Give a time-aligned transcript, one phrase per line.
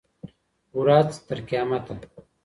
[0.79, 1.93] ورځ تر قیامته